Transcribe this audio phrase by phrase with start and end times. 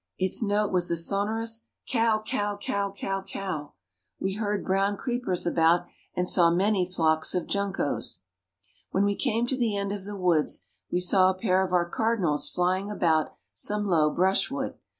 [0.17, 3.73] Its note was a sonorous cow cow cow cow cow.
[4.19, 5.85] We heard brown creepers about,
[6.15, 8.23] and saw many flocks of juncos.
[8.89, 11.87] When we came to the end of the woods we saw a pair of our
[11.87, 14.73] cardinals flying about some low brushwood.